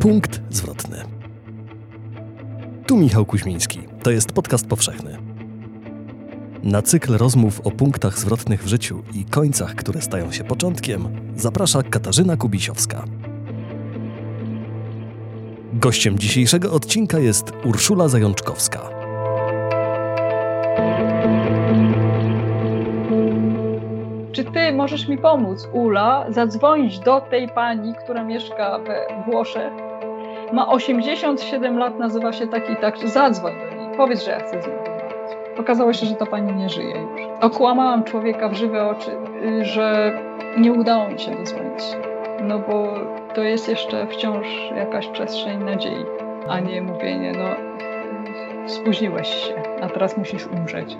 [0.00, 0.96] Punkt zwrotny.
[2.86, 3.80] Tu Michał Kuźmiński.
[4.02, 5.18] To jest podcast powszechny.
[6.62, 11.82] Na cykl rozmów o punktach zwrotnych w życiu i końcach, które stają się początkiem, zaprasza
[11.82, 13.04] Katarzyna Kubisiowska.
[15.72, 18.80] Gościem dzisiejszego odcinka jest Urszula Zajączkowska.
[24.32, 29.87] Czy ty możesz mi pomóc, Ula, zadzwonić do tej pani, która mieszka we Włoszech?
[30.52, 32.98] Ma 87 lat, nazywa się tak i tak.
[32.98, 34.72] Zadzwoń do niej, powiedz, że ja chcę z nią.
[35.58, 37.20] Okazało się, że ta pani nie żyje już.
[37.40, 39.10] Okłamałam człowieka w żywe oczy,
[39.44, 40.12] y, że
[40.58, 41.82] nie udało mi się dodzwonić.
[42.42, 42.94] No bo
[43.34, 46.04] to jest jeszcze wciąż jakaś przestrzeń nadziei,
[46.48, 47.48] a nie mówienie, no
[48.66, 50.96] spóźniłeś się, a teraz musisz umrzeć.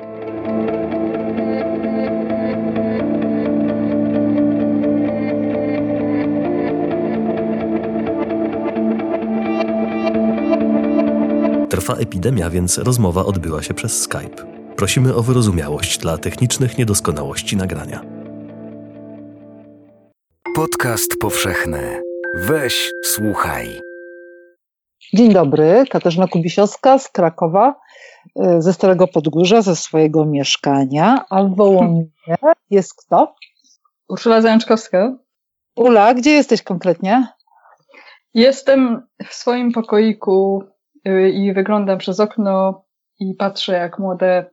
[11.79, 14.45] Trwa epidemia, więc rozmowa odbyła się przez Skype.
[14.77, 18.01] Prosimy o wyrozumiałość dla technicznych niedoskonałości nagrania.
[20.55, 22.03] Podcast powszechny.
[22.35, 23.81] Weź, słuchaj.
[25.15, 27.75] Dzień dobry, Katarzyna Kubisiowska z Krakowa,
[28.27, 32.07] y, ze Starego Podgórza, ze swojego mieszkania, a w Wołominie
[32.71, 33.35] jest kto?
[34.09, 35.17] Urszula Zajączkowska.
[35.77, 37.27] Ula, gdzie jesteś konkretnie?
[38.35, 40.65] Jestem w swoim pokoiku
[41.33, 42.85] i wyglądam przez okno
[43.21, 44.51] i patrzę, jak młode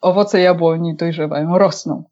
[0.00, 2.04] owoce jabłoni dojrzewają, rosną.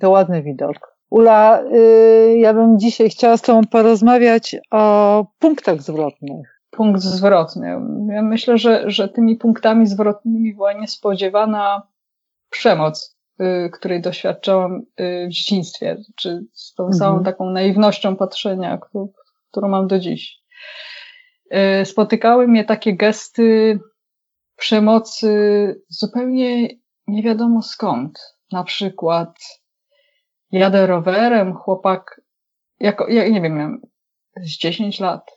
[0.00, 0.94] To ładny widok.
[1.10, 6.60] Ula, y, ja bym dzisiaj chciała z Tobą porozmawiać o punktach zwrotnych.
[6.70, 7.76] Punkt zwrotny.
[8.08, 11.82] Ja myślę, że, że tymi punktami zwrotnymi była niespodziewana
[12.50, 16.98] przemoc, y, której doświadczałam y, w dzieciństwie, czy z tą Mhm.
[16.98, 19.08] całą taką naiwnością patrzenia, którą,
[19.50, 20.38] którą mam do dziś.
[21.54, 23.80] Y, Spotykały mnie takie gesty
[24.56, 25.30] przemocy
[25.88, 26.68] zupełnie
[27.06, 28.18] nie wiadomo skąd.
[28.52, 29.38] Na przykład
[30.50, 32.20] jadę rowerem, chłopak,
[32.80, 33.80] jako, ja nie wiem, miałem
[34.36, 35.30] z 10 lat.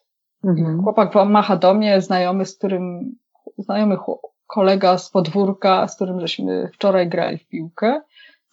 [0.44, 0.84] Mhm.
[0.84, 3.16] Chłopak macha do mnie, znajomy, z którym,
[3.58, 3.98] znajomy
[4.48, 8.02] kolega z podwórka, z którym żeśmy wczoraj grali w piłkę,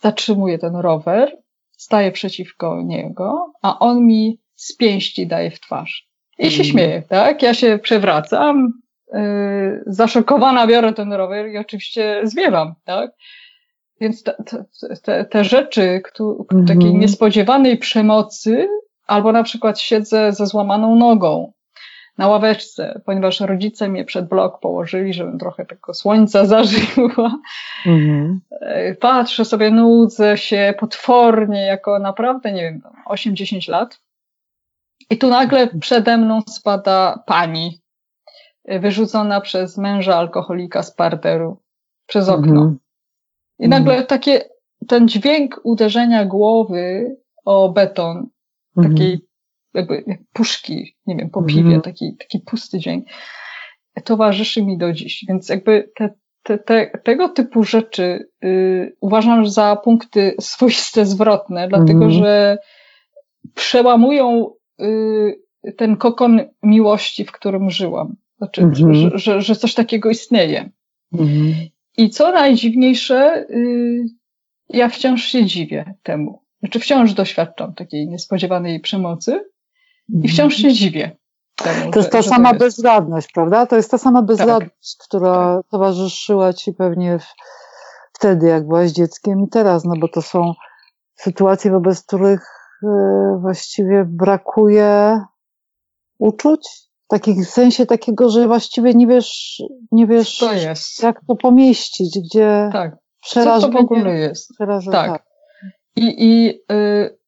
[0.01, 1.37] zatrzymuje ten rower,
[1.71, 6.14] staje przeciwko niego, a on mi z pięści daje w twarz.
[6.39, 6.65] I się Mhm.
[6.65, 7.43] śmieje, tak?
[7.43, 8.73] Ja się przewracam,
[9.13, 13.11] yy, zaszokowana biorę ten rower i oczywiście zwiewam, tak?
[14.01, 14.35] Więc te,
[15.05, 16.67] te, te, rzeczy, któ- Mhm.
[16.67, 18.69] takiej niespodziewanej przemocy,
[19.07, 21.53] albo na przykład siedzę ze złamaną nogą
[22.19, 27.39] na ławeczce, ponieważ rodzice mnie przed blok położyli, żebym trochę tego słońca zażyła.
[27.87, 28.41] Mhm.
[28.61, 34.01] E, Patrzę sobie, nudzę się potwornie, jako naprawdę, nie wiem, 8-10 lat.
[35.11, 37.81] I tu nagle przede mną spada pani,
[38.65, 41.63] e, wyrzucona przez męża alkoholika z parteru,
[42.07, 42.61] przez okno.
[42.61, 42.79] Mhm.
[43.59, 44.41] I nagle takie,
[44.89, 48.29] ten dźwięk uderzenia głowy o beton,
[48.77, 48.95] Mhm.
[48.95, 49.27] takiej
[49.75, 51.57] jakby jak puszki, nie wiem, po Mhm.
[51.59, 53.07] piwie, taki, taki pusty dźwięk,
[54.05, 55.25] towarzyszy mi do dziś.
[55.29, 62.05] Więc jakby te, te, te, tego typu rzeczy y, uważam za punkty swoiste zwrotne, dlatego
[62.05, 62.11] Mhm.
[62.11, 62.59] że
[63.55, 64.55] przełamują y,
[65.77, 68.17] ten kokon miłości, w którym żyłam.
[68.39, 68.95] Znaczy, Mhm.
[68.95, 70.71] że, że, że coś takiego istnieje.
[71.13, 71.55] Mhm.
[71.97, 74.05] I co najdziwniejsze, y,
[74.69, 76.43] ja wciąż się dziwię temu.
[76.59, 79.51] Znaczy wciąż doświadczam takiej niespodziewanej przemocy
[80.23, 81.17] i wciąż się dziwię
[81.57, 81.91] temu.
[81.91, 82.61] To jest ta sama jest.
[82.61, 82.69] Tak.
[82.69, 83.67] bezradność, prawda?
[83.67, 87.27] To jest ta sama bezradność, która towarzyszyła ci pewnie w,
[88.13, 90.55] wtedy, jak byłaś dzieckiem i teraz, no bo to są
[91.15, 92.54] sytuacje, wobec których
[93.41, 95.21] właściwie brakuje
[96.19, 96.69] uczuć.
[97.05, 99.63] W takim sensie takiego, że właściwie nie wiesz,
[99.93, 101.03] nie wiesz, To jest.
[101.03, 102.91] jak to pomieścić, gdzie Tak.
[102.93, 104.51] Co to przerażenie, w ogóle jest?
[104.55, 105.25] przeraża, Tak.
[105.97, 107.19] I, i y,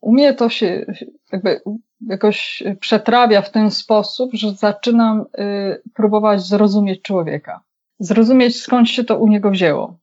[0.00, 0.86] u mnie to się
[1.32, 1.60] jakby
[2.00, 7.60] jakoś przetrawia w ten sposób, że zaczynam y, próbować zrozumieć człowieka.
[7.98, 9.98] Zrozumieć skąd się to u niego wzięło.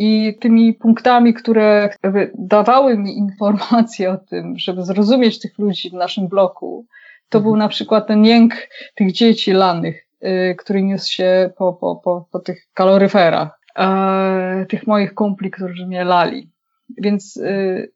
[0.00, 1.90] I tymi punktami, które
[2.34, 6.86] dawały mi informacje o tym, żeby zrozumieć tych ludzi w naszym bloku,
[7.28, 8.54] to był na przykład ten jęk
[8.94, 14.86] tych dzieci lanych, y, który niósł się po, po, po, po tych kaloryferach, e, tych
[14.86, 16.50] moich kumpli, którzy mnie lali.
[16.98, 17.92] Więc y,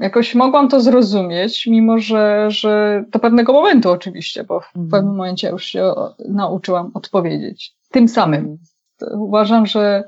[0.00, 4.90] jakoś mogłam to zrozumieć, mimo że, że do pewnego momentu oczywiście, bo w Mhm.
[4.90, 5.92] pewnym momencie już się
[6.28, 7.74] nauczyłam odpowiedzieć.
[7.90, 8.58] Tym samym.
[9.12, 10.04] Uważam, że,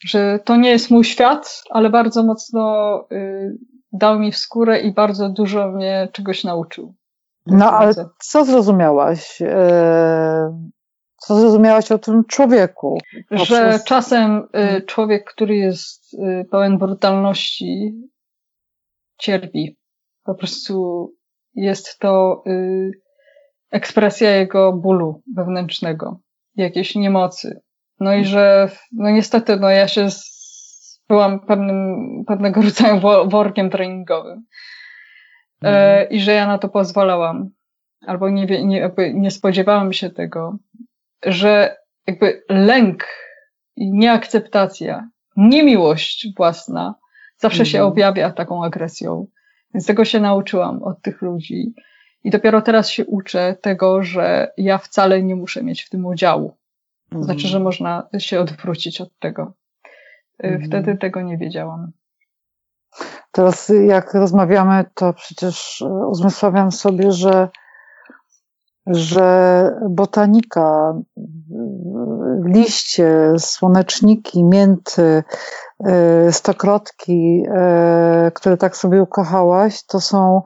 [0.00, 3.58] że to nie jest mój świat, ale bardzo mocno y,
[3.92, 6.94] dał mi w skórę i bardzo dużo mnie czegoś nauczył.
[7.46, 9.42] No ale co zrozumiałaś?
[9.42, 10.58] E,
[11.16, 12.98] co zrozumiałaś o tym człowieku?
[13.30, 17.94] Że czasem y, człowiek, który jest y, pełen brutalności,
[19.18, 19.78] cierpi.
[20.24, 21.06] Po prostu
[21.54, 22.90] jest to y,
[23.70, 26.20] ekspresja jego bólu wewnętrznego,
[26.56, 27.60] jakiejś niemocy.
[28.00, 34.44] No i że, no niestety, no ja się z, byłam pewnym, pewnego rodzaju workiem treningowym.
[35.62, 36.10] E, mhm.
[36.10, 37.50] I że ja na to pozwalałam.
[38.06, 40.58] Albo nie, nie, nie spodziewałam się tego,
[41.26, 43.06] że jakby lęk
[43.76, 46.94] i nieakceptacja, niemiłość własna
[47.36, 47.92] zawsze się mhm.
[47.92, 49.26] objawia taką agresją.
[49.74, 51.74] Więc tego się nauczyłam od tych ludzi.
[52.24, 56.56] I dopiero teraz się uczę tego, że ja wcale nie muszę mieć w tym udziału.
[57.10, 57.62] To znaczy, że mhm.
[57.62, 59.52] można się odwrócić od tego.
[60.44, 60.68] Y, mhm.
[60.68, 61.92] Wtedy tego nie wiedziałam.
[63.32, 67.48] Teraz, jak rozmawiamy, to przecież uzmysławiam sobie, że
[68.90, 70.94] że botanika,
[72.44, 75.22] liście, słoneczniki, mięty,
[76.30, 77.44] stokrotki,
[78.34, 80.42] które tak sobie ukochałaś, to są,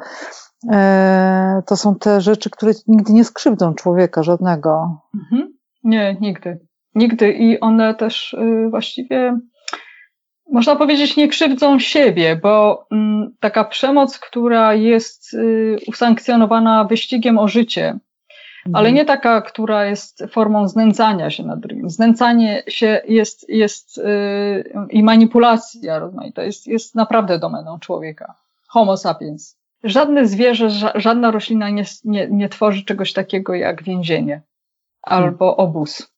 [1.66, 5.00] to są te rzeczy, które nigdy nie skrzywdzą człowieka żadnego.
[5.14, 5.51] Mhm.
[5.84, 6.58] Nie, nigdy.
[6.94, 7.32] Nigdy.
[7.32, 9.38] I one też y, właściwie
[10.52, 17.48] można powiedzieć, nie krzywdzą siebie, bo mm, taka przemoc, która jest y, usankcjonowana wyścigiem o
[17.48, 17.98] życie,
[18.64, 18.94] ale mhm.
[18.94, 21.90] nie taka, która jest formą znęcania się nad drugim.
[21.90, 28.34] Znęcanie się jest, jest yy, i manipulacja rozmaita jest, jest naprawdę domeną człowieka.
[28.68, 29.58] Homo sapiens.
[29.84, 34.42] Żadne zwierzę, ża żadna roślina nie, nie, nie tworzy czegoś takiego jak więzienie
[35.02, 35.68] albo mhm.
[35.68, 36.12] obóz.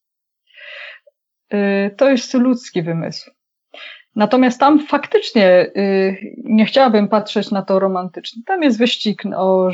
[1.53, 3.31] Yy, to jest ludzki wymysł.
[4.17, 8.43] Natomiast tam faktycznie y, nie chciałabym patrzeć na to romantycznie.
[8.47, 9.71] Tam jest wyścig o,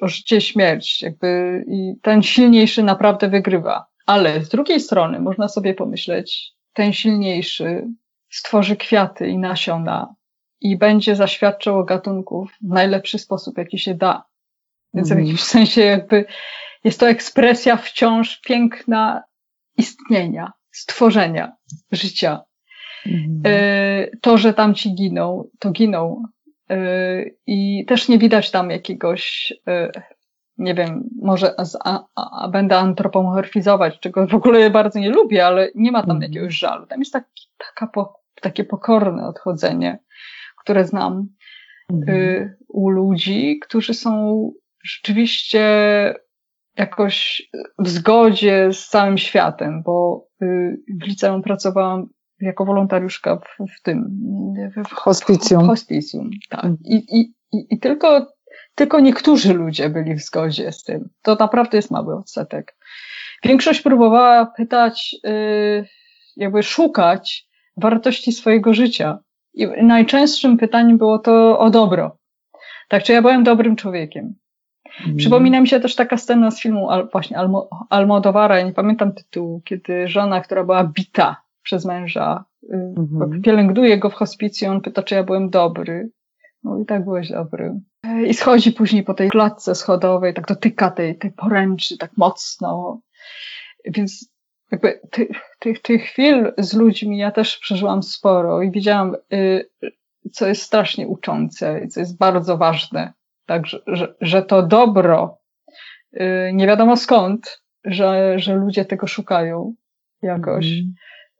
[0.00, 3.86] o życie, śmierć, jakby i ten silniejszy naprawdę wygrywa.
[4.06, 7.86] Ale z drugiej strony można sobie pomyśleć, ten silniejszy
[8.30, 10.14] stworzy kwiaty i nasiona
[10.60, 14.24] i będzie zaświadczał o gatunku w najlepszy sposób, jaki się da.
[14.94, 16.24] Więc w jakimś sensie jakby
[16.84, 19.22] jest to ekspresja wciąż piękna
[19.76, 21.52] istnienia, stworzenia,
[21.92, 22.40] życia.
[23.06, 23.42] Mhm.
[23.46, 26.22] E, to, że tam ci giną, to giną.
[26.70, 26.76] E,
[27.46, 29.90] I też nie widać tam jakiegoś, e,
[30.58, 31.54] nie wiem, może
[31.84, 36.32] a, a, będę antropomorfizować, czego w ogóle bardzo nie lubię, ale nie ma tam mhm.
[36.32, 36.86] jakiegoś żalu.
[36.86, 37.90] Tam jest taki, taka,
[38.40, 39.98] takie pokorne odchodzenie,
[40.56, 41.28] które znam
[41.90, 42.56] mhm.
[42.68, 44.52] u ludzi, którzy są
[44.84, 45.60] rzeczywiście
[46.78, 47.48] jakoś
[47.78, 50.26] w zgodzie z całym światem, bo
[51.00, 52.08] w liceum pracowałam
[52.40, 54.10] jako wolontariuszka w, w tym,
[54.76, 55.64] w, w hospicjum.
[55.64, 56.66] W hospicjum, tak.
[56.84, 58.26] I, i, i, I tylko,
[58.74, 61.08] tylko niektórzy ludzie byli w zgodzie z tym.
[61.22, 62.76] To naprawdę jest mały odsetek.
[63.44, 65.86] Większość próbowała pytać, yy,
[66.36, 69.18] jakby szukać wartości swojego życia.
[69.54, 72.18] I najczęstszym pytaniem było to o dobro.
[72.88, 74.34] Tak, czy ja byłem dobrym człowiekiem?
[75.06, 75.16] Mm.
[75.16, 79.62] Przypomina mi się też taka scena z filmu właśnie Almo, Almodowara, ja nie pamiętam tytułu,
[79.64, 82.44] kiedy żona, która była bita przez męża.
[82.72, 83.42] Mhm.
[83.42, 86.10] Pielęgnuje go w hospicji, on pyta, czy ja byłem dobry.
[86.62, 87.80] No i tak byłeś dobry.
[88.26, 93.00] I schodzi później po tej klatce schodowej, tak dotyka tej, tej poręczy tak mocno.
[93.84, 94.32] Więc
[94.72, 95.28] jakby tych,
[95.58, 99.70] tych, tych chwil z ludźmi ja też przeżyłam sporo i widziałam, y,
[100.32, 103.12] co jest strasznie uczące i co jest bardzo ważne.
[103.48, 105.38] Tak, że, że, to dobro,
[106.12, 109.74] y, nie wiadomo skąd, że, że ludzie tego szukają
[110.22, 110.66] jakoś.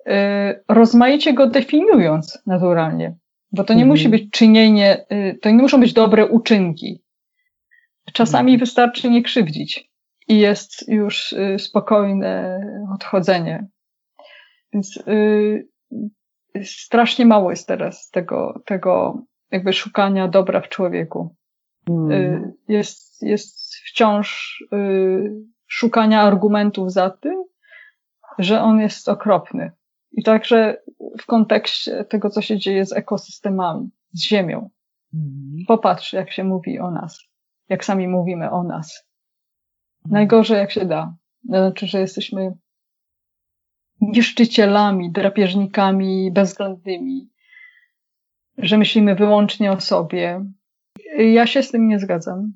[0.06, 0.54] Mm.
[0.68, 3.16] Rozmaicie go definiując naturalnie.
[3.52, 3.88] Bo to nie mhm.
[3.88, 7.02] musi być czynienie, y, to nie muszą być dobre uczynki.
[8.12, 8.60] Czasami mhm.
[8.60, 9.90] wystarczy nie krzywdzić
[10.28, 12.60] i jest już spokojne
[12.94, 13.66] odchodzenie.
[14.72, 15.02] Więc
[16.64, 21.34] strasznie mało jest teraz tego, tego jakby szukania dobra w człowieku.
[21.88, 22.52] Mhm.
[22.68, 24.58] Jest, jest wciąż
[25.66, 27.44] szukania argumentów za tym,
[28.38, 29.72] że on jest okropny.
[30.12, 30.82] I także
[31.20, 34.70] w kontekście tego, co się dzieje z ekosystemami, z Ziemią.
[35.14, 35.64] Mhm.
[35.66, 37.18] Popatrz, jak się mówi o nas,
[37.68, 39.08] jak sami mówimy o nas.
[40.04, 40.12] Mhm.
[40.12, 41.14] Najgorzej, jak się da.
[41.44, 42.52] Znaczy, że jesteśmy
[44.00, 47.30] niszczycielami, drapieżnikami bezwzględnymi,
[48.58, 50.44] że myślimy wyłącznie o sobie.
[51.18, 52.52] Ja się z tym nie zgadzam.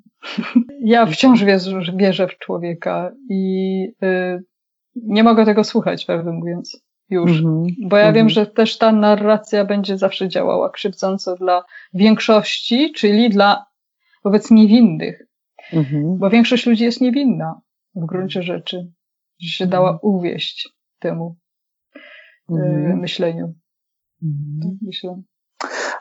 [0.81, 4.45] Ja wciąż wierzę, wierzę w człowieka i y,
[4.97, 7.31] nie mogę tego słuchać, prawdę mówiąc już.
[7.31, 7.67] Mm -hmm.
[7.89, 8.17] Bo ja mm -hmm.
[8.17, 11.65] wiem, że też ta narracja będzie zawsze działała krzywdząco dla
[11.95, 13.67] większości, czyli dla
[14.25, 15.27] wobec niewinnych.
[15.73, 16.19] Mhm.
[16.19, 17.61] Bo większość ludzi jest niewinna
[17.95, 18.93] w gruncie rzeczy,
[19.41, 20.15] że się dała mhm.
[20.15, 21.37] uwieść temu
[22.51, 22.99] mhm.
[22.99, 23.55] myśleniu.
[24.23, 24.61] Mhm.
[24.63, 25.23] Tak myślę.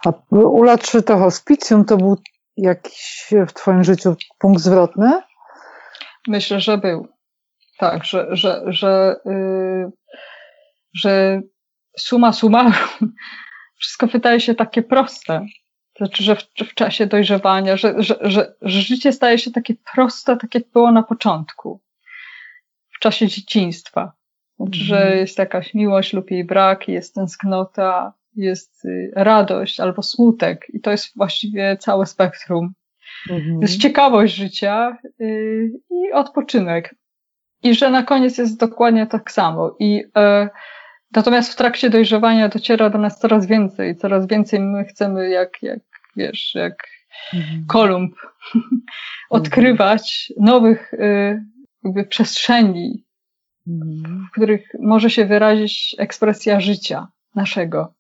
[0.06, 2.18] A Ula, czy to hospicjum to był
[2.58, 5.22] jakiś w Twoim życiu punkt zwrotny?
[6.28, 7.08] Myślę, że był.
[7.78, 9.92] Tak, że, że, że, yy,
[10.94, 11.42] że
[11.98, 12.74] suma summarum
[13.80, 15.46] wszystko wydaje się takie proste.
[15.98, 20.38] Znaczy, że w, w czasie dojrzewania, że, że, że, że życie staje się takie proste,
[20.38, 21.82] tak jak było na początku,
[22.90, 24.14] w czasie dzieciństwa.
[24.60, 24.88] Znaczy, mm.
[24.88, 25.18] że mhm.
[25.18, 30.92] jest jakaś miłość lub jej brak, jest tęsknota, jest y, radość albo smutek i to
[30.92, 32.74] jest właściwie całe spektrum.
[33.30, 33.62] Mhm.
[33.62, 36.96] Jest ciekawość życia y, i odpoczynek.
[37.64, 39.76] I że na koniec jest dokładnie tak samo.
[39.80, 40.50] I e,
[41.12, 45.80] natomiast w trakcie dojrzewania dociera do nas coraz więcej, coraz więcej my chcemy, jak, jak
[46.16, 46.88] wiesz, jak
[47.34, 47.66] mhm.
[47.68, 48.16] Kolumb,
[49.30, 51.44] odkrywać nowych y,
[51.84, 53.06] jakby przestrzeni,
[53.68, 54.28] mhm.
[54.28, 57.94] w których może się wyrazić ekspresja życia naszego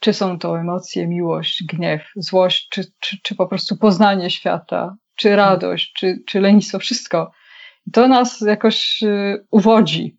[0.00, 5.36] czy są to emocje, miłość, gniew, złość, czy, czy, czy po prostu poznanie świata, czy
[5.36, 7.30] radość, czy, czy lenistwo, wszystko.
[7.92, 10.16] To nas jakoś y, uwodzi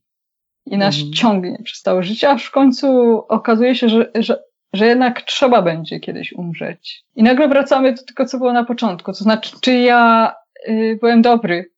[0.65, 1.13] i nas mhm.
[1.13, 5.99] ciągnie przez całe życie, aż w końcu okazuje się, że, że, że jednak trzeba będzie
[5.99, 7.03] kiedyś umrzeć.
[7.15, 9.11] I nagle wracamy do tego, co było na początku.
[9.11, 10.33] To znaczy, czy ja
[10.69, 11.71] y, byłem dobry?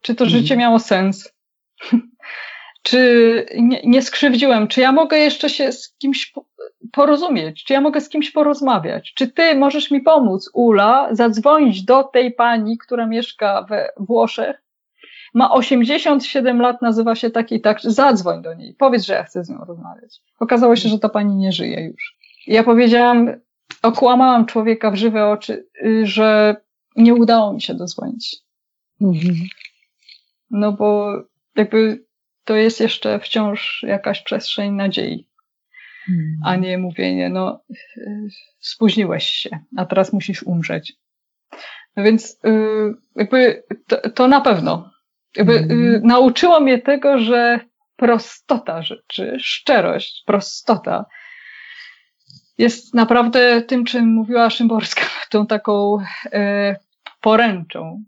[0.00, 0.40] Czy to mhm.
[0.40, 1.34] życie miało sens?
[2.84, 4.68] Czy nie, nie skrzywdziłem?
[4.68, 6.32] Czy ja mogę jeszcze się z kimś
[6.92, 7.64] porozumieć?
[7.64, 9.12] Czy ja mogę z kimś porozmawiać?
[9.14, 14.62] Czy ty możesz mi pomóc, Ula, zadzwonić do tej pani, która mieszka we Włoszech?
[15.34, 19.44] Ma 87 lat, nazywa się tak i tak, zadzwoń do niej, powiedz, że ja chcę
[19.44, 20.20] z nią rozmawiać.
[20.40, 22.16] Okazało się, że ta pani nie żyje już.
[22.46, 23.30] I ja powiedziałam,
[23.82, 26.56] okłamałam człowieka w żywe oczy, y, że
[26.96, 28.36] nie udało mi się dozwonić.
[29.00, 29.34] Mhm.
[30.50, 31.12] No bo
[31.56, 32.04] jakby
[32.44, 35.28] to jest jeszcze wciąż jakaś przestrzeń nadziei
[36.42, 36.62] a hmm.
[36.62, 37.64] nie mówienie, no
[38.60, 40.92] spóźniłeś się, a teraz musisz umrzeć.
[41.96, 44.90] No więc y, jakby to, to na pewno.
[45.36, 46.02] Jakby, y, hmm.
[46.02, 47.60] nauczyło mnie tego, że
[47.96, 51.04] prostota rzeczy, szczerość, prostota
[52.58, 55.98] jest naprawdę tym, czym mówiła Szymborska, tą taką
[56.32, 56.76] e,
[57.20, 58.04] poręczą,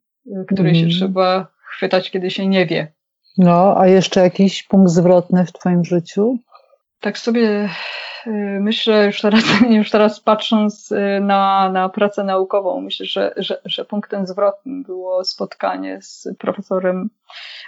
[0.48, 0.96] której się hmm.
[0.96, 2.95] trzeba chwytać, kiedy się nie wie.
[3.38, 6.38] No, a jeszcze jakiś punkt zwrotny w Twoim życiu?
[7.00, 7.68] tak sobie
[8.26, 13.60] y, myślę, już teraz, już teraz patrząc y, na, na pracę naukową, myślę, że, że,
[13.64, 17.10] że punktem zwrotnym było spotkanie z profesorem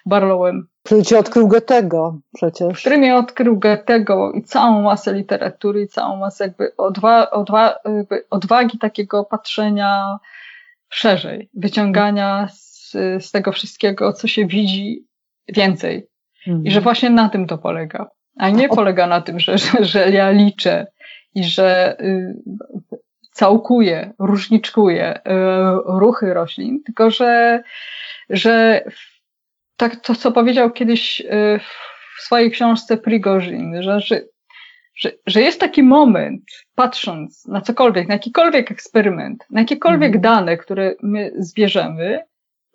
[0.07, 0.69] Barlowem.
[0.85, 2.81] Który ci odkrył Goethego przecież.
[2.81, 8.25] Który mi odkrył Goethego i całą masę literatury, i całą masę jakby, odwa, odwa, jakby
[8.31, 10.19] odwagi takiego patrzenia
[10.89, 12.93] szerzej, wyciągania z,
[13.25, 15.08] z tego wszystkiego, co się widzi
[15.49, 16.07] więcej.
[16.47, 16.67] Mhm.
[16.67, 18.11] I że właśnie na tym to polega.
[18.39, 20.87] A nie polega na tym, że, że, że ja liczę
[21.35, 22.35] i że y,
[23.33, 25.21] całkuję, różniczkuję y,
[25.87, 27.63] ruchy roślin, tylko że,
[28.31, 28.85] że
[29.77, 31.25] tak to, co powiedział kiedyś y,
[32.19, 34.21] w swojej książce Prigozhin, że, że,
[34.95, 36.43] że, że jest taki moment,
[36.75, 40.23] patrząc na cokolwiek, na jakikolwiek eksperyment, na jakiekolwiek mhm.
[40.23, 42.21] dane, które my zbierzemy,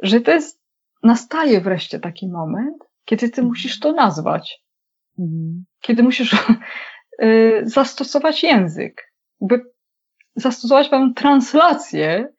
[0.01, 0.62] że to jest,
[1.03, 4.63] nastaje wreszcie taki moment, kiedy ty musisz to nazwać.
[5.19, 5.65] Mhm.
[5.81, 6.33] Kiedy musisz
[7.23, 9.61] y, zastosować język, by
[10.35, 12.33] zastosować pewną translację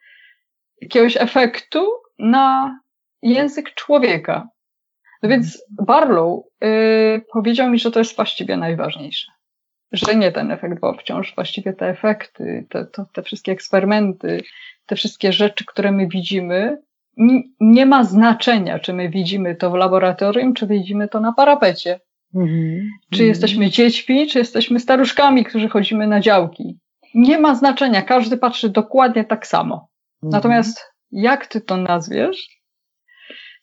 [0.81, 1.87] jakiegoś efektu
[2.19, 2.79] na
[3.23, 4.49] język człowieka.
[5.23, 9.33] No więc Barlow y, powiedział mi, że to jest właściwie najważniejsze.
[9.93, 14.43] Że nie ten efekt, bo wciąż właściwie te efekty, te, to, te wszystkie eksperymenty,
[14.87, 16.79] te wszystkie rzeczy, które my widzimy,
[17.61, 22.01] nie ma znaczenia, czy my widzimy to w laboratorium, czy widzimy to na parapecie.
[22.35, 22.91] Mhm.
[23.11, 23.29] Czy mhm.
[23.29, 26.79] jesteśmy dziećmi, czy jesteśmy staruszkami, którzy chodzimy na działki.
[27.15, 29.75] Nie ma znaczenia, każdy patrzy dokładnie tak samo.
[29.75, 30.31] Mhm.
[30.33, 30.81] Natomiast
[31.13, 32.49] jak ty to nazwiesz,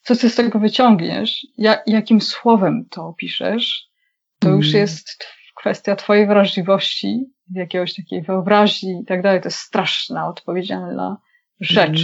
[0.01, 3.87] co ty z tego wyciągniesz, jak, jakim słowem to opiszesz,
[4.39, 4.81] to już mhm.
[4.81, 9.41] jest kwestia twojej wrażliwości, jakiegoś takiej wyobraźni i tak dalej.
[9.41, 11.17] To jest straszna, odpowiedzialna
[11.59, 11.99] rzecz.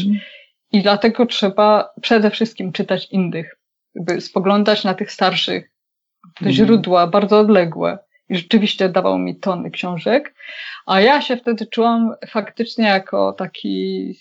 [0.67, 0.79] Mhm.
[0.79, 3.57] I dlatego trzeba przede wszystkim czytać innych,
[3.95, 5.71] by spoglądać na tych starszych,
[6.21, 6.55] te mhm.
[6.55, 8.00] źródła bardzo odległe.
[8.29, 10.33] I rzeczywiście dawał mi tony książek,
[10.86, 14.13] a ja się wtedy czułam faktycznie jako taki,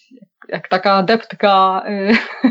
[0.49, 1.83] jak taka adeptka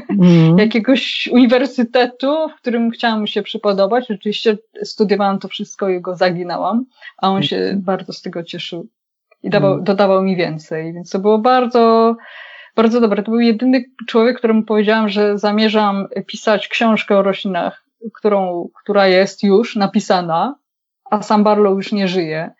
[0.09, 0.57] mm.
[0.65, 4.07] jakiegoś uniwersytetu, w którym chciałam się przypodobać.
[4.07, 6.85] Rzeczywiście studiowałam to wszystko i go zaginałam,
[7.17, 7.81] a on się mm.
[7.81, 8.87] bardzo z tego cieszył
[9.43, 9.83] i dawał, mm.
[9.83, 10.93] dodawał mi więcej.
[10.93, 12.15] Więc to było bardzo,
[12.75, 13.23] bardzo dobre.
[13.23, 19.43] To był jedyny człowiek, któremu powiedziałam, że zamierzam pisać książkę o roślinach, którą, która jest
[19.43, 20.55] już napisana,
[21.11, 22.51] a sam Barlow już nie żyje.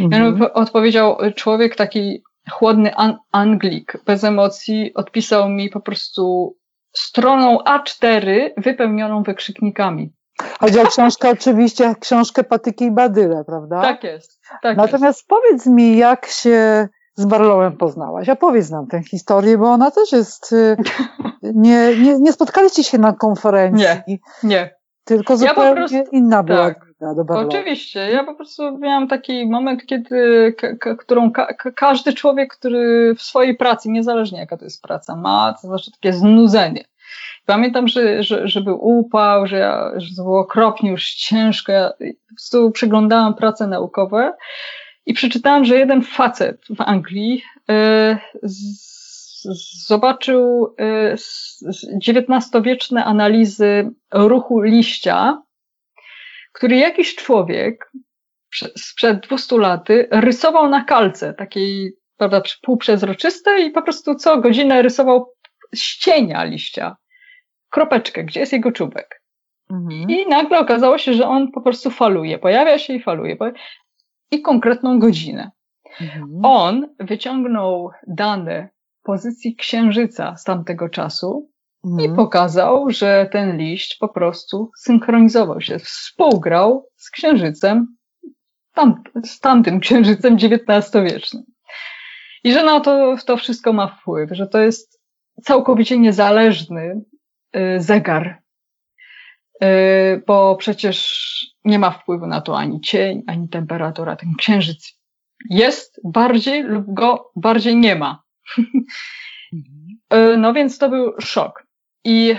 [0.00, 0.22] Mhm.
[0.22, 6.56] I on odpowiedział, człowiek taki chłodny an Anglik, bez emocji, odpisał mi po prostu
[6.92, 10.12] stroną A4 wypełnioną wykrzyknikami.
[10.60, 13.82] Chodzi o książkę oczywiście, książkę Patyki i Badyle, prawda?
[13.82, 14.40] Tak jest.
[14.62, 15.28] Tak Natomiast jest.
[15.28, 18.28] powiedz mi, jak się z Barlowem poznałaś?
[18.28, 20.52] Opowiedz nam tę historię, bo ona też jest...
[20.52, 20.76] Y,
[21.42, 23.86] nie, nie, nie spotkaliście się na konferencji.
[24.08, 24.74] Nie, nie.
[25.04, 26.86] Tylko zupełnie ja prostu, inna była tak.
[27.28, 28.00] Oczywiście.
[28.00, 30.54] Ja po prostu miałam taki moment, kiedy,
[30.98, 35.68] którą ka każdy człowiek, który w swojej pracy, niezależnie jaka to jest praca, ma, to
[35.68, 36.84] znaczy takie znudzenie.
[37.46, 41.72] Pamiętam, że, że, że był upał, że, ja, że było okropnie już ciężko.
[41.72, 44.32] Ja po prostu przeglądałam prace naukowe
[45.06, 48.92] i przeczytałam, że jeden facet w Anglii y, z,
[49.86, 50.74] zobaczył
[52.08, 55.42] XIX-wieczne y, analizy ruchu liścia,
[56.52, 57.92] który jakiś człowiek
[58.76, 65.32] sprzed 200 laty rysował na kalce, takiej prawda, półprzezroczystej i po prostu co godzinę rysował
[65.74, 66.96] ścienia liścia
[67.70, 69.22] kropeczkę, gdzie jest jego czubek.
[69.70, 70.10] Mhm.
[70.10, 73.36] I nagle okazało się, że on po prostu faluje, pojawia się i faluje.
[74.32, 75.50] I konkretną godzinę.
[76.00, 76.40] Mhm.
[76.42, 78.68] On wyciągnął dane
[79.02, 81.50] pozycji księżyca z tamtego czasu
[81.84, 82.12] mhm.
[82.12, 87.86] i pokazał, że ten liść po prostu synchronizował się, współgrał z księżycem,
[88.74, 91.42] tam, z tamtym księżycem XIX-wiecznym.
[92.44, 95.02] I że na to, to wszystko ma wpływ, że to jest
[95.42, 97.02] całkowicie niezależny
[97.56, 98.41] Y, zegar,
[100.26, 101.28] bo przecież
[101.64, 104.16] nie ma wpływu na to ani cień, ani temperatura.
[104.16, 104.98] Ten księżyc
[105.50, 108.22] jest bardziej lub go bardziej nie ma.
[110.14, 111.66] Y, no więc to był szok.
[112.04, 112.34] I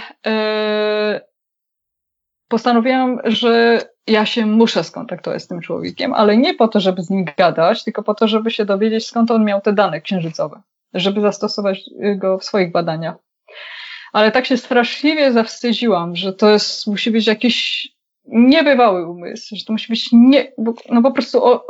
[2.48, 7.10] postanowiłam, że ja się muszę skontaktować z tym człowiekiem, ale nie po to, żeby z
[7.10, 10.62] nim gadać, tylko po to, żeby się dowiedzieć, skąd on miał te dane księżycowe,
[10.94, 13.16] żeby zastosować go w swoich badaniach
[14.14, 17.88] ale tak się straszliwie zawstydziłam, że to jest, musi być jakiś
[18.26, 21.66] niebywały umysł, że to musi być nie, bo, no po prostu o,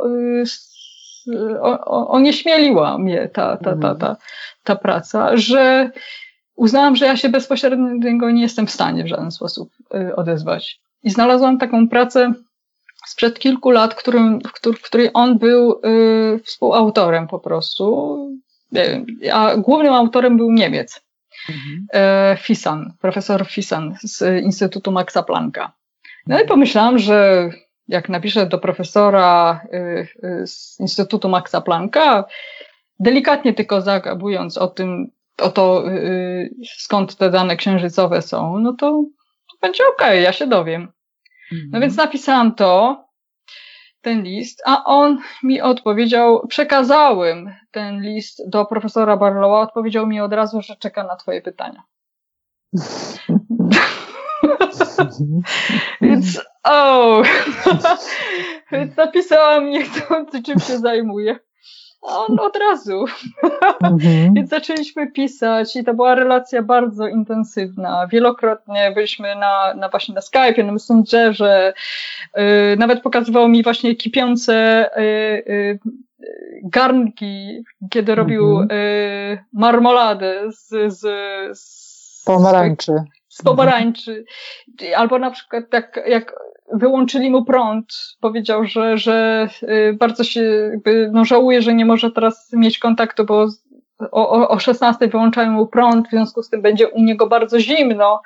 [1.60, 4.16] o, o, onieśmieliła mnie ta, ta, ta, ta,
[4.64, 5.90] ta praca, że
[6.56, 10.80] uznałam, że ja się bezpośrednio nie jestem w stanie w żaden sposób y, odezwać.
[11.02, 12.32] I znalazłam taką pracę
[13.06, 14.38] sprzed kilku lat, którym,
[14.76, 18.16] w której on był y, współautorem po prostu,
[19.32, 21.03] a głównym autorem był Niemiec.
[21.48, 21.86] Mhm.
[21.92, 25.72] E, Fisan, profesor Fisan z Instytutu Maxa Plancka.
[26.26, 27.50] No i pomyślałam, że
[27.88, 29.78] jak napiszę do profesora e,
[30.22, 32.24] e, z Instytutu Maxa Plancka,
[33.00, 35.84] delikatnie tylko zagabując o tym, o to,
[36.78, 39.04] skąd te dane księżycowe są, no to,
[39.62, 40.92] będzie okej, okay, ja się dowiem.
[41.52, 41.80] No mhm.
[41.80, 43.04] więc napisałam to,
[44.04, 50.32] ten list, a on mi odpowiedział, przekazałem ten list do profesora Barlowa, odpowiedział mi od
[50.32, 51.82] razu, że czeka na twoje pytania.
[56.00, 57.22] Więc, o,
[58.72, 61.38] więc napisałam niechcący, czym się zajmuje.
[62.04, 63.04] On od razu.
[63.82, 64.34] Mhm.
[64.34, 68.06] Więc zaczęliśmy pisać i to była relacja bardzo intensywna.
[68.06, 71.74] Wielokrotnie byliśmy na, na właśnie na Skype'ie, na Messengerze.
[72.36, 72.42] Yy,
[72.78, 75.78] nawet pokazywał mi właśnie kipiące yy, yy,
[76.64, 78.80] garnki, kiedy robił mhm.
[78.80, 81.06] Y, marmoladę z, z,
[81.58, 82.92] z pomarańczy.
[83.28, 84.24] Z pomarańczy.
[84.96, 86.34] Albo na przykład tak jak
[86.72, 88.16] wyłączyli mu prąd.
[88.20, 93.24] Powiedział, że, że y, bardzo się jakby, no żałuje, że nie może teraz mieć kontaktu,
[93.24, 93.48] bo
[94.12, 98.22] o, o 16 wyłączają mu prąd, w związku z tym będzie u niego bardzo zimno.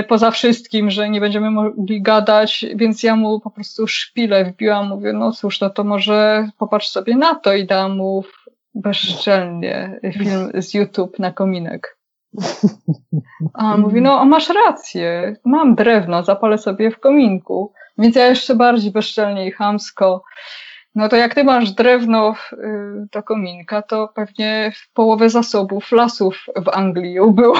[0.00, 4.88] Y, poza wszystkim, że nie będziemy mogli gadać, więc ja mu po prostu szpilę wbiłam,
[4.88, 8.24] mówię, no cóż, no to może popatrz sobie na to i dam mu
[8.74, 11.99] bezczelnie film z YouTube na kominek.
[13.54, 17.72] A on mówi, no masz rację, mam drewno, zapalę sobie w kominku.
[17.98, 20.22] Więc ja jeszcze bardziej bezczelnie i chamsko.
[20.94, 22.56] No to jak ty masz drewno y,
[23.12, 27.56] do kominka, to pewnie w połowę zasobów lasów w Anglii było.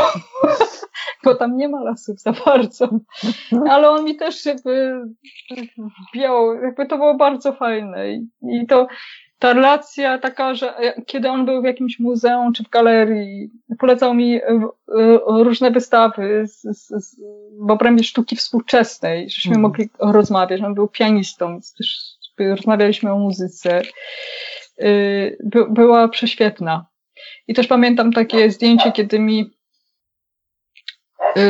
[1.25, 2.89] Bo tam nie ma lasów za bardzo.
[3.71, 5.03] Ale on mi też jakby
[6.13, 8.13] wbiał, jakby to było bardzo fajne.
[8.43, 8.87] I to
[9.41, 10.75] ta relacja taka, że
[11.07, 16.45] kiedy on był w jakimś muzeum czy w galerii, polecał mi e, e, różne wystawy
[16.47, 17.21] z, z, z,
[17.67, 19.63] w obrębie sztuki współczesnej, żeśmy mm.
[19.63, 20.61] mogli rozmawiać.
[20.61, 23.83] On był pianistą, więc też rozmawialiśmy o muzyce.
[24.79, 24.91] E,
[25.45, 26.87] by, była prześwietna.
[27.49, 29.51] I też pamiętam takie zdjęcie, kiedy mi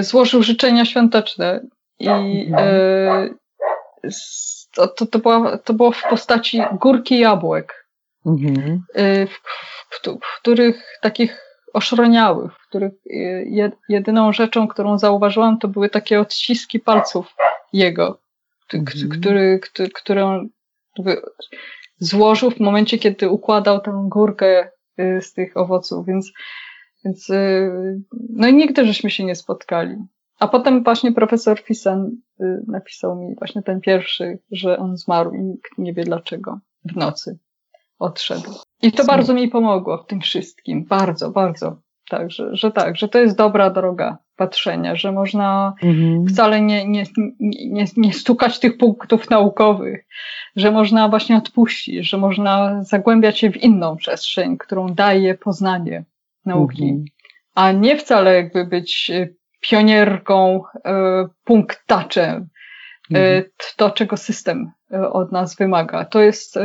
[0.00, 1.60] złożył życzenia świąteczne
[1.98, 3.38] i mhm.
[4.74, 7.86] To, to, to, była, to było w postaci górki jabłek,
[8.26, 8.84] mhm.
[9.28, 9.34] w,
[9.90, 11.40] w, w, których takich
[11.72, 12.92] oszroniałych, w których
[13.88, 17.34] jedyną rzeczą, którą zauważyłam, to były takie odciski palców
[17.72, 18.20] jego,
[18.74, 19.08] mhm.
[19.08, 20.48] który, który, którą
[22.00, 26.32] złożył w momencie, kiedy układał tę górkę y, z tych owoców, więc,
[27.04, 29.96] więc y, no i nigdy żeśmy się nie spotkali.
[30.40, 35.40] A potem właśnie profesor Fisan y, napisał mi właśnie ten pierwszy, że on zmarł i
[35.40, 37.38] nikt nie wie dlaczego w nocy
[37.98, 38.50] odszedł.
[38.82, 40.84] I to bardzo mi pomogło w tym wszystkim.
[40.84, 41.76] Bardzo, bardzo.
[42.08, 46.26] Tak, że, że tak, że to jest dobra droga patrzenia, że można mhm.
[46.26, 47.04] wcale nie, nie,
[47.40, 50.06] nie, nie stukać tych punktów naukowych,
[50.56, 56.04] że można właśnie odpuścić, że można zagłębiać się w inną przestrzeń, którą daje poznanie
[56.44, 57.04] nauki, mhm.
[57.54, 59.28] a nie wcale jakby być e,
[59.60, 62.48] pionierką, e, punktaczem,
[63.14, 63.44] e, mhm.
[63.76, 66.04] to czego system e, od nas wymaga.
[66.04, 66.58] To jest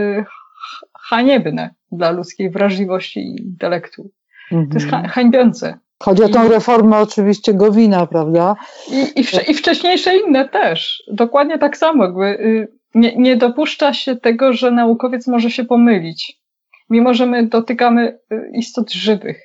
[1.00, 4.12] haniebne dla ludzkiej wrażliwości i intelektu.
[4.52, 4.70] Mhm.
[4.70, 5.08] To jest mhm.
[5.08, 5.80] hańbiące.
[6.04, 8.56] Chodzi o tą reformę oczywiście Gowina, prawda?
[8.92, 11.04] I, i, wcze, i wcześniejsze inne też.
[11.12, 12.04] Dokładnie tak samo.
[12.04, 16.40] Jakby, y, nie, nie dopuszcza się tego, że naukowiec może się pomylić.
[16.90, 19.42] Mimo, że my dotykamy y, istot żywych.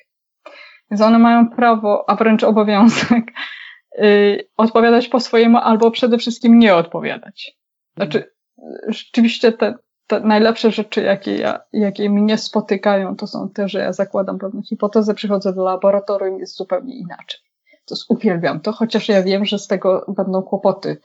[0.91, 3.25] Więc one mają prawo, a wręcz obowiązek,
[3.99, 7.59] y, odpowiadać po swojemu albo przede wszystkim nie odpowiadać.
[7.97, 8.31] Znaczy,
[8.89, 9.75] rzeczywiście te,
[10.07, 14.63] te najlepsze rzeczy, jakie, ja, jakie mnie spotykają, to są te, że ja zakładam pewną
[14.63, 17.41] hipotezę, przychodzę do laboratorium jest zupełnie inaczej.
[17.87, 21.01] To uwielbiam to, chociaż ja wiem, że z tego będą kłopoty,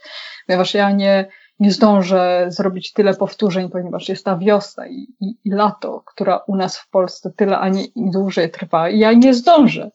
[0.47, 1.27] ponieważ ja nie,
[1.59, 6.55] nie zdążę zrobić tyle powtórzeń, ponieważ jest ta wiosna i, i, i lato, która u
[6.55, 9.91] nas w Polsce tyle, a nie dłużej trwa i ja nie zdążę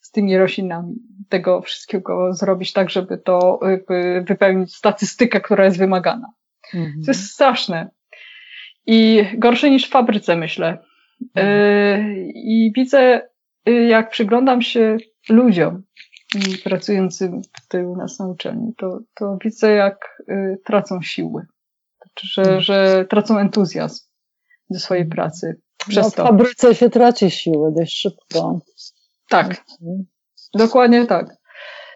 [0.00, 0.94] z tymi roślinami
[1.28, 6.32] tego wszystkiego zrobić tak, żeby to jakby wypełnić statystykę, która jest wymagana.
[6.74, 7.02] Mhm.
[7.04, 7.90] To jest straszne
[8.86, 10.78] i gorsze niż w fabryce, myślę.
[11.36, 12.16] Mhm.
[12.34, 13.22] I widzę,
[13.68, 14.96] y, jak przyglądam się
[15.28, 15.82] ludziom
[16.64, 21.46] pracującym tutaj u nas na uczelni, to, to widzę, jak y, tracą siły.
[21.96, 22.60] Znaczy, że, mhm.
[22.60, 24.04] że tracą entuzjazm
[24.70, 25.16] do swojej mhm.
[25.16, 25.60] pracy.
[25.88, 28.60] Przez no, w fabryce się traci siły dość szybko.
[29.28, 29.64] Tak.
[30.54, 31.36] Dokładnie tak.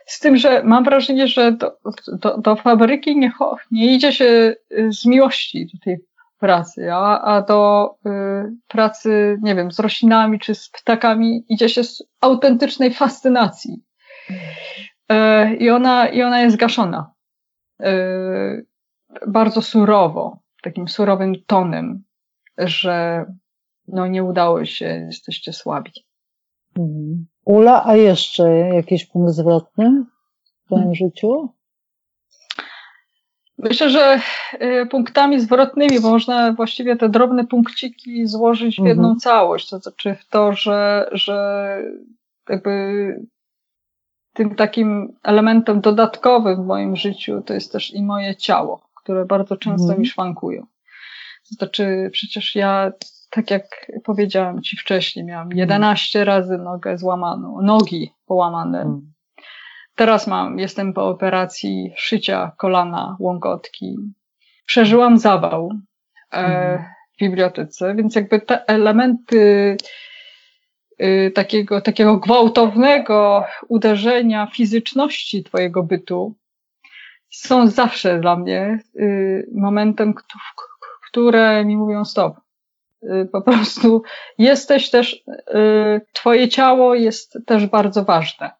[0.06, 1.78] Z tym, że mam wrażenie, że do,
[2.12, 3.32] do, do fabryki nie,
[3.70, 4.54] nie idzie się
[4.90, 5.98] z miłości do tej
[6.38, 8.10] pracy, a, a do y,
[8.68, 13.82] pracy, nie wiem, z roślinami czy z ptakami idzie się z autentycznej fascynacji.
[14.30, 17.12] Y, I ona, i ona jest gaszona.
[17.82, 18.66] Y,
[19.26, 22.04] bardzo surowo, takim surowym tonem,
[22.58, 23.24] że
[23.88, 25.92] no nie udało się, jesteście słabi.
[26.78, 27.26] Mhm.
[27.44, 30.04] Ula, a jeszcze jakiś punkt zwrotny
[30.44, 30.94] w Twoim hmm.
[30.94, 31.48] życiu?
[33.58, 34.20] Myślę, że
[34.62, 39.18] y, punktami zwrotnymi można właściwie te drobne punkciki złożyć w jedną mhm.
[39.18, 39.68] całość.
[39.68, 41.78] To znaczy w to, że, że
[42.48, 42.72] jakby
[44.32, 49.56] tym takim elementem dodatkowym w moim życiu to jest też i moje ciało, które bardzo
[49.56, 50.00] często mhm.
[50.00, 50.62] mi szwankują.
[51.48, 52.92] To znaczy przecież ja,
[53.30, 56.36] tak jak powiedziałam Ci wcześniej, miałam 11 mhm.
[56.36, 58.78] razy nogę złamaną, nogi połamane.
[58.78, 59.12] Mhm.
[59.94, 63.96] Teraz mam, jestem po operacji szycia kolana, łąkotki.
[64.66, 65.70] Przeżyłam zawał
[66.32, 66.84] e, mhm.
[67.14, 69.76] w bibliotece, więc jakby te elementy
[71.34, 76.34] takiego, takiego gwałtownego uderzenia fizyczności twojego bytu
[77.30, 80.14] są zawsze dla mnie y, momentem,
[81.08, 82.36] które mi mówią stop.
[83.02, 84.02] Y, po prostu
[84.38, 85.24] jesteś też,
[86.12, 88.50] twoje ciało jest też bardzo ważne.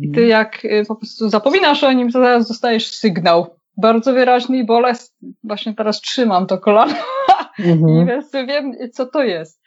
[0.00, 3.56] I ty jak y, po prostu zapominasz o nim, to zaraz dostajesz sygnał.
[3.76, 5.32] Bardzo wyraźny i bolesny.
[5.44, 6.94] Właśnie teraz trzymam to kolano
[7.58, 7.88] mhm.
[7.88, 9.59] i więc wiem, co to jest.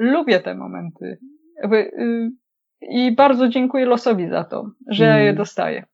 [0.00, 1.18] Lubię te momenty.
[1.64, 2.30] Y,
[2.80, 5.36] I bardzo dziękuję losowi za to, że ja je mhm.
[5.36, 5.84] dostaję.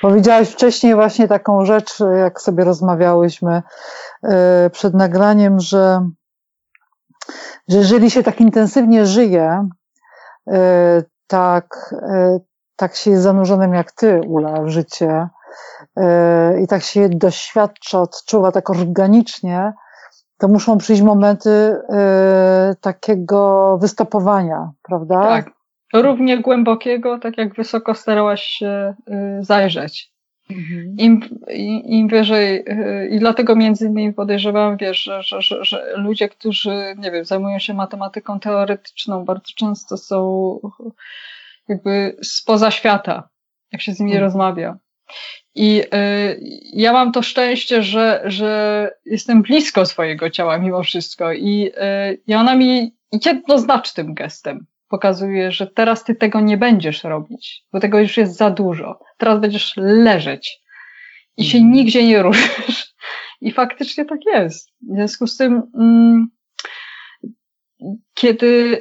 [0.00, 3.62] Powiedziałaś wcześniej właśnie taką rzecz, jak sobie rozmawiałyśmy
[4.24, 4.30] y,
[4.70, 6.08] przed nagraniem, że,
[7.68, 9.68] że jeżeli się tak intensywnie żyje,
[11.26, 11.94] tak,
[12.76, 15.28] tak się jest zanurzonym jak ty, Ula, w życie
[16.62, 19.72] i tak się doświadcza, odczuwa tak organicznie,
[20.38, 21.96] to muszą przyjść momenty yy,
[22.80, 25.22] takiego wystopowania, prawda?
[25.22, 25.50] Tak.
[25.94, 30.14] Równie głębokiego, tak jak wysoko starałaś się yy, zajrzeć.
[30.50, 30.96] Mhm.
[30.98, 31.20] Im,
[31.84, 36.94] Im wyżej, y, i dlatego między innymi podejrzewam, wiesz, że, że, że, że, ludzie, którzy,
[36.98, 40.58] nie wiem, zajmują się matematyką teoretyczną, bardzo często są
[41.68, 43.28] jakby spoza świata,
[43.72, 44.24] jak się z nimi mhm.
[44.24, 44.78] rozmawia.
[45.54, 46.40] I y,
[46.72, 51.32] ja mam to szczęście, że, że jestem blisko swojego ciała mimo wszystko.
[51.32, 51.70] I,
[52.10, 57.80] y, i ona mi jednoznacznym gestem pokazuje, że teraz ty tego nie będziesz robić, bo
[57.80, 58.98] tego już jest za dużo.
[59.18, 60.60] Teraz będziesz leżeć
[61.36, 61.74] i się mhm.
[61.74, 62.94] nigdzie nie ruszysz.
[63.40, 64.70] I faktycznie tak jest.
[64.70, 66.26] W związku z tym, mm,
[68.14, 68.80] kiedy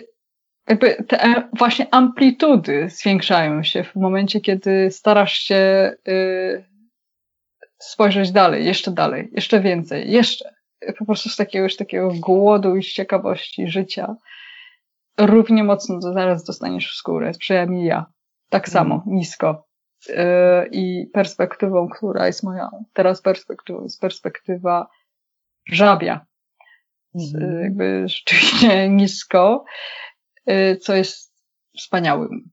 [0.67, 6.65] jakby te właśnie amplitudy zwiększają się w momencie, kiedy starasz się y,
[7.80, 10.54] spojrzeć dalej, jeszcze dalej, jeszcze więcej, jeszcze.
[10.99, 14.15] Po prostu z takiego już takiego głodu i z ciekawości życia
[15.17, 18.06] równie mocno zaraz dostaniesz w skórę, przynajmniej ja.
[18.49, 19.17] Tak samo, mm.
[19.17, 19.67] nisko.
[20.10, 20.13] Y,
[20.71, 24.88] I perspektywą, która jest moją teraz perspektywą, jest perspektywa
[25.67, 26.26] żabia.
[27.15, 27.62] Mm.
[27.63, 29.65] Jakby rzeczywiście nisko,
[30.82, 31.34] co jest
[31.77, 32.49] wspaniałym.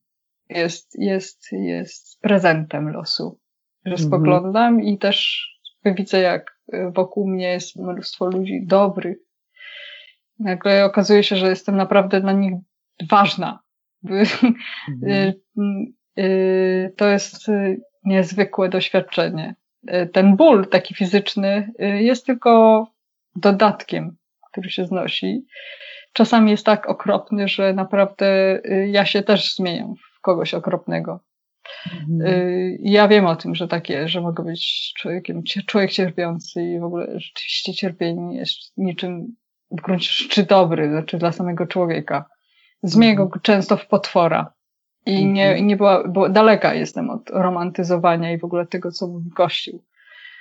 [0.48, 3.40] Jest, jest, jest prezentem losu.
[3.84, 4.06] Że mm.
[4.06, 5.46] spoglądam i też
[5.84, 6.60] widzę, jak
[6.94, 9.18] wokół mnie jest mnóstwo ludzi dobrych,
[10.40, 12.52] nagle okazuje się, że jestem naprawdę dla nich
[13.10, 13.60] ważna.
[14.08, 15.34] Mhm.
[15.58, 19.54] Y, y, to jest y, niezwykłe doświadczenie.
[20.12, 22.86] Ten ból taki fizyczny jest tylko
[23.36, 24.16] dodatkiem,
[24.50, 25.44] który się znosi.
[26.12, 31.20] Czasami jest tak okropny, że naprawdę ja się też zmieniam w kogoś okropnego.
[32.10, 32.76] Mhm.
[32.80, 37.20] Ja wiem o tym, że takie, że mogę być człowiekiem, człowiek cierpiący i w ogóle
[37.20, 39.36] rzeczywiście cierpienie jest niczym
[39.70, 42.24] w gruncie rzeczy dobry, znaczy dla samego człowieka.
[42.82, 43.40] Zmienię go mhm.
[43.40, 44.52] często w potwora.
[45.06, 45.66] I nie, mhm.
[45.66, 49.82] nie była, bo daleka jestem od romantyzowania i w ogóle tego, co mówi Kościół.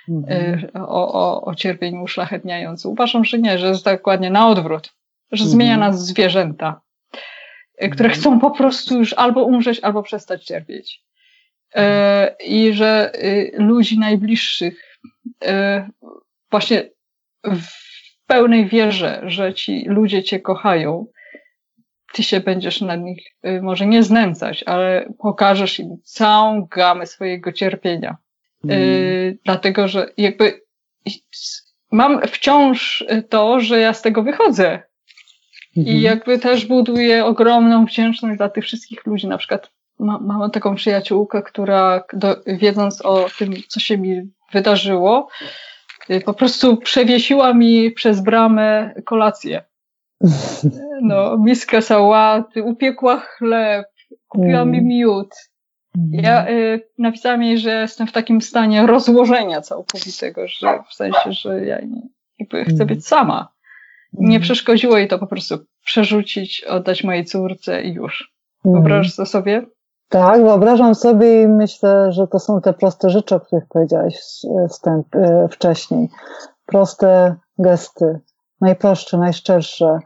[0.10, 0.60] Mhm.
[0.60, 2.92] Y, o, o, o cierpieniu uszlachetniającym.
[2.92, 4.94] Uważam, że nie, że jest dokładnie na odwrót.
[5.32, 6.82] Że zmienia nas zwierzęta,
[7.84, 11.04] y, które chcą po prostu już albo umrzeć, albo przestać cierpieć.
[11.76, 11.80] Y,
[12.46, 13.12] I że
[13.54, 15.00] ludzi najbliższych
[16.52, 16.90] właśnie
[17.44, 17.90] w
[18.28, 21.06] pełnej wierze, że ci ludzie cię kochają,
[22.14, 27.52] ty się będziesz nad nich y, może nie znęcać, ale pokażesz im całą gamę swojego
[27.52, 28.18] cierpienia.
[28.64, 28.78] Mm.
[28.78, 30.62] Y, dlatego, że jakby
[31.92, 34.89] mam wciąż to, że ja z tego wychodzę.
[35.78, 35.92] Mm -hmm.
[35.92, 36.04] I mhm.
[36.04, 39.28] jakby też buduję ogromną wdzięczność dla tych wszystkich ludzi.
[39.28, 44.22] Na przykład ma, mam taką przyjaciółkę, która do, wiedząc o tym, co się mi
[44.54, 45.28] wydarzyło,
[46.10, 49.64] Y, po prostu przewiesiła mi przez bramę kolację.
[51.02, 53.88] No, miskę sałaty, upiekła chleb,
[54.28, 54.88] kupiła mi mm.
[54.88, 55.36] miód.
[56.12, 61.66] Ja y, napisałam jej, że jestem w takim stanie rozłożenia całkowitego, że w sensie, że
[61.66, 62.02] ja nie,
[62.40, 63.52] jakby chcę być sama.
[64.14, 64.42] Nie mm.
[64.42, 68.34] przeszkodziło jej to po prostu przerzucić, oddać mojej córce i już.
[68.66, 68.76] Mm.
[68.76, 69.66] Wyobrażasz to sobie?
[70.10, 74.16] Tak, wyobrażam sobie i myślę, że to są te proste rzeczy, o których powiedziałeś
[74.70, 76.10] wstęp, e, wcześniej.
[76.66, 78.20] Proste gesty,
[78.62, 80.00] najprostsze, najszczersze.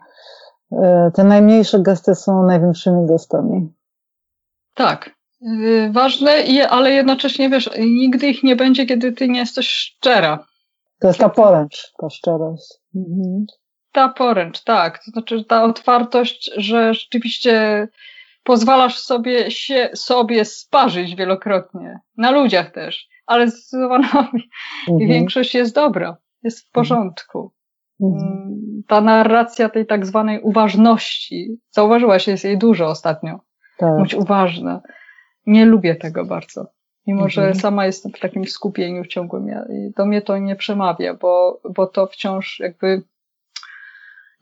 [0.72, 3.74] E, te najmniejsze gesty są największymi gestami.
[4.74, 5.10] Tak,
[5.42, 6.32] y, ważne,
[6.70, 10.46] ale jednocześnie wiesz, nigdy ich nie będzie, kiedy ty nie jesteś szczera.
[11.00, 12.74] To jest ta poręcz, ta szczerość.
[12.96, 13.46] Mhm.
[13.94, 15.04] Ta poręcz, tak.
[15.04, 17.88] To znaczy ta otwartość, że rzeczywiście
[18.44, 22.00] pozwalasz sobie się sobie sparzyć wielokrotnie.
[22.18, 23.08] Na ludziach też.
[23.26, 24.08] Ale zdecydowanie
[24.90, 25.10] mhm.
[25.10, 26.18] większość jest dobra.
[26.44, 27.52] Jest w porządku.
[28.02, 28.32] Mhm.
[28.32, 33.40] Mm, ta narracja tej tak zwanej uważności, zauważyłaś, jest jej dużo ostatnio.
[33.78, 33.98] Tak.
[33.98, 34.82] Bądź uważna.
[35.46, 36.68] Nie lubię tego bardzo.
[37.08, 37.60] Mimo, że mhm.
[37.60, 39.48] sama jestem w takim skupieniu ciągłym.
[39.98, 43.02] Do mnie to nie przemawia, bo, bo to wciąż jakby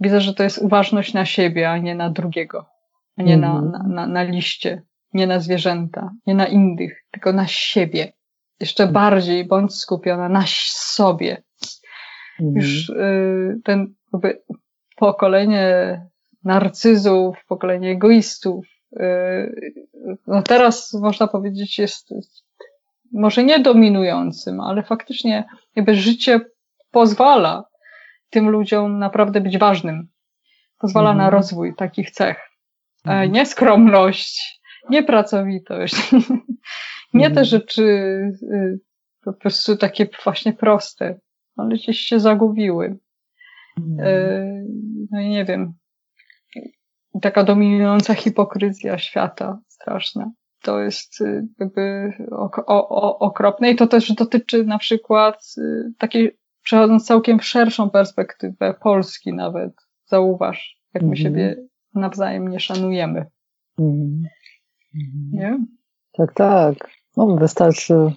[0.01, 2.65] widzę, że to jest uważność na siebie, a nie na drugiego
[3.17, 3.71] nie na, mhm.
[3.71, 4.81] na, na, na liście,
[5.13, 8.13] nie na zwierzęta, nie na innych, tylko na siebie.
[8.59, 8.93] Jeszcze mhm.
[8.93, 11.43] bardziej bądź skupiona na sobie.
[12.39, 12.55] Mhm.
[12.55, 14.41] Już y, ten jakby
[14.95, 15.65] pokolenie
[16.43, 19.73] narcyzów, pokolenie egoistów, y,
[20.27, 22.09] no teraz można powiedzieć jest
[23.13, 25.43] może nie dominującym, ale faktycznie
[25.75, 26.39] jakby życie
[26.91, 27.63] pozwala
[28.31, 30.07] tym ludziom naprawdę być ważnym.
[30.77, 32.37] Pozwala na rozwój takich cech.
[33.05, 33.31] E, mhm.
[33.35, 36.11] nie skromność, nie pracowitość,
[37.13, 37.45] nie te mhm.
[37.45, 37.83] rzeczy
[38.43, 38.79] y,
[39.23, 41.19] po prostu takie właśnie proste,
[41.57, 42.97] ale gdzieś się zagubiły.
[43.77, 44.67] E, mhm.
[45.11, 45.73] No i nie wiem,
[47.21, 50.31] taka dominująca hipokryzja świata straszna.
[50.61, 52.13] to jest y, jakby
[53.19, 59.33] okropne i to też dotyczy na przykład y, takiej, przechodząc całkiem w szerszą perspektywę Polski
[59.33, 59.73] nawet,
[60.05, 61.55] zauważ, jak my mm siebie
[61.93, 63.25] nawzajem nie szanujemy.
[63.79, 64.23] Mm -hmm.
[65.31, 65.59] Nie?
[66.13, 66.75] Tak, tak.
[67.17, 68.11] No, wystarczy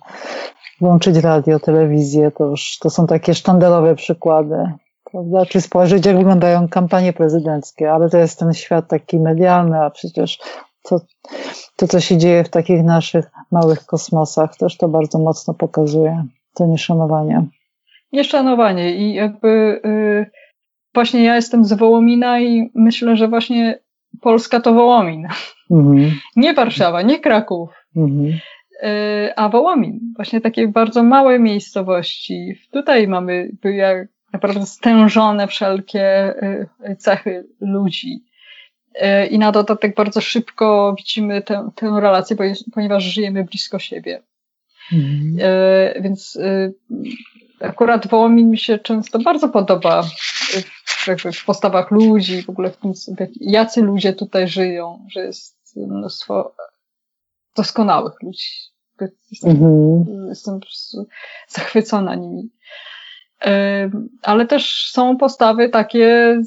[0.81, 4.57] włączyć radio, telewizję, to już to są takie sztandarowe przykłady.
[5.05, 5.47] Prawda?
[5.47, 10.39] Czy spojrzeć, jak wyglądają kampanie prezydenckie, ale to jest ten świat taki medialny, a przecież
[10.83, 11.01] to,
[11.77, 16.67] to, co się dzieje w takich naszych małych kosmosach, też to bardzo mocno pokazuje, to
[16.67, 17.47] nieszanowanie.
[18.15, 20.27] Nieszanowanie i jakby yy,
[20.95, 23.79] właśnie ja jestem z Wołomina i myślę, że właśnie
[24.21, 25.29] Polska to Wołomin.
[25.71, 26.11] Mhm.
[26.37, 27.71] Nie Warszawa, nie Kraków.
[27.97, 28.25] Mhm.
[28.83, 32.55] Yy, a Wołomin, właśnie takie bardzo małe miejscowości.
[32.73, 36.35] Tutaj mamy jak naprawdę stężone wszelkie
[36.81, 38.25] yy, cechy ludzi.
[39.31, 42.37] I na dodatek bardzo szybko widzimy tę, tę relację,
[42.75, 44.23] ponieważ żyjemy blisko siebie.
[44.93, 45.37] Mhm.
[46.03, 46.39] Więc
[47.65, 50.05] akurat Wołomin mi się często bardzo podoba
[51.07, 52.93] jakby w postawach ludzi, w ogóle w tym,
[53.41, 56.55] jacy ludzie tutaj żyją, że jest mnóstwo
[57.57, 58.49] doskonałych ludzi.
[59.31, 60.27] Jestem, mhm.
[60.29, 60.61] jestem
[61.49, 62.51] zachwycona nimi.
[64.23, 66.41] Ale też są postawy takie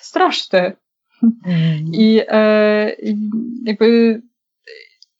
[0.00, 0.72] straszne.
[1.92, 2.96] I, e,
[3.64, 4.22] jakby,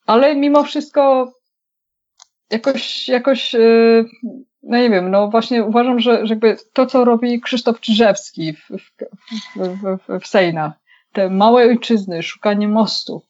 [0.07, 1.33] ale mimo wszystko
[2.51, 4.05] jakoś, jakoś, e,
[4.67, 8.69] no nie wiem, no właśnie uważam, że, że jakby to, co robi Krzysztof Czyżewski w,
[8.69, 8.91] w,
[9.57, 10.31] w, w,
[11.13, 13.23] te małe ojczyzny, szukanie mostów,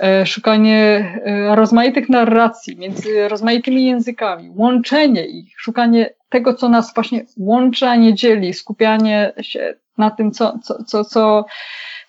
[0.00, 7.24] e, szukanie e, rozmaitych narracji między rozmaitymi językami, łączenie ich, szukanie tego, co nas właśnie
[7.36, 11.44] łączy, a nie dzieli, skupianie się na tym, co, co, co, co,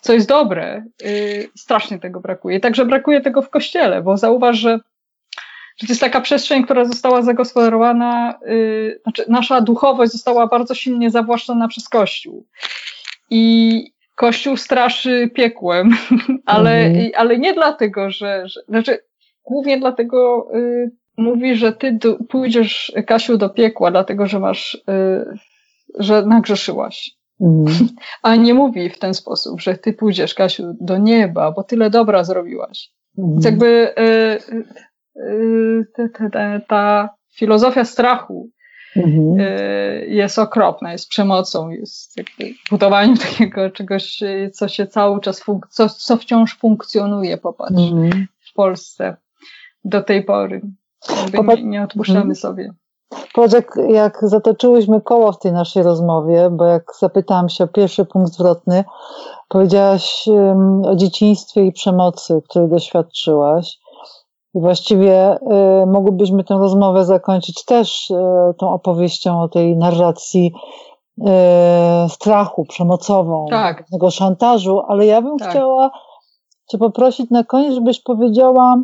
[0.01, 0.85] co jest dobre.
[1.01, 2.59] Yy, strasznie tego brakuje.
[2.59, 4.79] Także brakuje tego w kościele, bo zauważ, że,
[5.77, 11.09] że to jest taka przestrzeń, która została zagospodarowana, yy, znaczy nasza duchowość została bardzo silnie
[11.09, 12.45] zawłaszczona przez Kościół.
[13.29, 15.89] I Kościół straszy piekłem,
[16.45, 17.11] ale, mhm.
[17.15, 18.99] ale nie dlatego, że, że znaczy,
[19.43, 25.37] głównie dlatego yy, mówi, że ty do, pójdziesz, Kasiu, do piekła, dlatego że masz, yy,
[25.99, 27.15] że nagrzeszyłaś.
[27.41, 27.65] Mm.
[28.23, 32.23] A nie mówi w ten sposób, że ty pójdziesz, Kasiu, do nieba, bo tyle dobra
[32.23, 32.91] zrobiłaś.
[33.17, 33.31] Mm.
[33.31, 34.63] Więc jakby y,
[35.17, 35.85] y,
[36.31, 38.49] ta, ta filozofia strachu
[38.95, 39.39] mm.
[39.39, 42.15] y, jest okropna, jest przemocą, jest
[42.69, 44.19] budowaniem takiego czegoś,
[44.53, 48.27] co się cały czas, co, co wciąż funkcjonuje, popatrz, mhm.
[48.51, 49.17] w Polsce
[49.85, 50.61] do tej pory.
[51.47, 52.35] nie, nie odpuszczamy mhm.
[52.35, 52.73] sobie.
[53.33, 58.05] Popatrz, jak, jak zatoczyłyśmy koło w tej naszej rozmowie, bo jak zapytałam się o pierwszy
[58.05, 58.83] punkt zwrotny,
[59.47, 63.79] powiedziałaś um, o dzieciństwie i przemocy, której doświadczyłaś.
[64.55, 68.15] I właściwie y, mogłybyśmy tę rozmowę zakończyć też y,
[68.57, 70.53] tą opowieścią o tej narracji
[71.17, 71.23] y,
[72.09, 73.87] strachu przemocową, tak.
[73.91, 75.49] tego szantażu, ale ja bym tak.
[75.49, 75.91] chciała
[76.67, 78.83] Cię poprosić na koniec, żebyś powiedziała,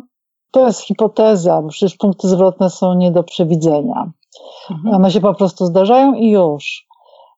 [0.50, 4.12] to jest hipoteza, bo przecież punkty zwrotne są nie do przewidzenia.
[4.70, 4.94] Mhm.
[4.94, 6.86] One się po prostu zdarzają i już.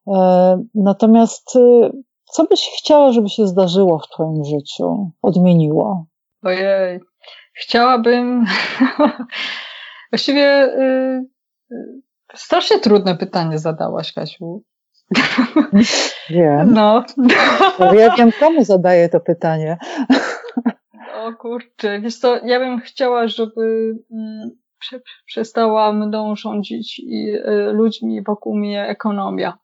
[0.07, 1.91] E, natomiast y,
[2.25, 6.05] co byś chciała, żeby się zdarzyło w Twoim życiu, odmieniło?
[6.43, 7.01] Ojej,
[7.55, 8.45] chciałabym.
[10.13, 11.25] Właściwie y,
[11.73, 12.03] y,
[12.35, 14.63] strasznie trudne pytanie zadałaś, Kasiu.
[16.31, 16.73] Wiem.
[16.73, 17.05] No.
[17.95, 19.77] Ja wiem, komu zadaję to pytanie.
[21.15, 23.95] O kurczę, wiesz co, ja bym chciała, żeby
[24.79, 29.59] prze, przestała mną rządzić i y, ludźmi wokół mnie ekonomia,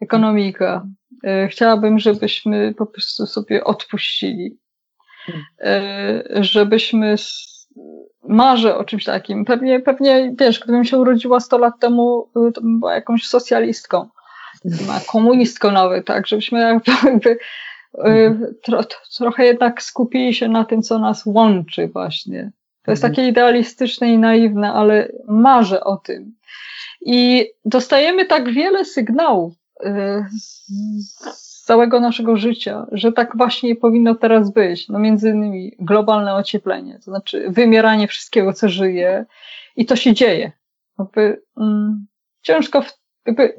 [0.00, 0.86] ekonomika.
[1.26, 4.58] Y, chciałabym, żebyśmy po prostu sobie odpuścili.
[5.28, 7.14] Y, żebyśmy
[8.28, 9.44] marzę o czymś takim.
[9.44, 14.08] Pewnie, pewnie, wiesz, gdybym się urodziła 100 lat temu, to bym była jakąś socjalistką,
[15.06, 17.38] komunistką nawet, tak, żebyśmy jakby
[17.98, 18.80] Y, tro,
[19.16, 22.52] trochę jednak skupili się na tym, co nas łączy właśnie.
[22.84, 23.14] To jest mhm.
[23.14, 26.34] takie idealistyczne i naiwne, ale marzę o tym.
[27.00, 30.24] I dostajemy tak wiele sygnałów y,
[31.32, 34.88] z całego naszego życia, że tak właśnie powinno teraz być.
[34.88, 39.24] No między innymi globalne ocieplenie, to znaczy wymieranie wszystkiego, co żyje
[39.76, 40.52] i to się dzieje.
[40.98, 42.06] Jakby, mm,
[42.42, 43.56] ciężko, w, jakby,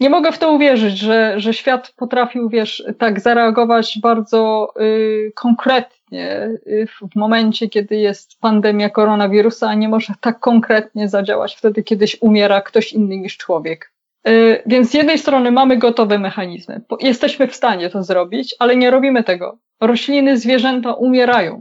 [0.00, 6.50] nie mogę w to uwierzyć, że, że świat potrafił, wiesz, tak zareagować bardzo y, konkretnie
[6.66, 12.16] y, w momencie, kiedy jest pandemia koronawirusa, a nie może tak konkretnie zadziałać wtedy, kiedyś
[12.20, 13.93] umiera ktoś inny niż człowiek.
[14.28, 18.90] Y, więc z jednej strony mamy gotowe mechanizmy, jesteśmy w stanie to zrobić, ale nie
[18.90, 19.58] robimy tego.
[19.80, 21.60] Rośliny, zwierzęta umierają.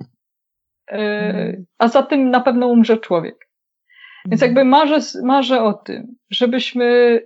[0.92, 3.50] yy, a za tym na pewno umrze człowiek.
[4.26, 7.20] Więc jakby marzę, marzę o tym, żebyśmy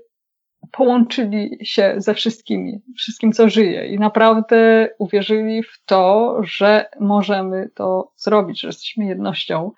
[0.71, 8.11] połączyli się ze wszystkimi, wszystkim, co żyje i naprawdę uwierzyli w to, że możemy to
[8.15, 9.71] zrobić, że jesteśmy jednością.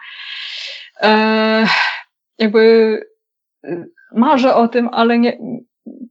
[1.02, 1.68] E,
[2.38, 2.60] jakby
[3.66, 5.38] y, marzę o tym, ale nie,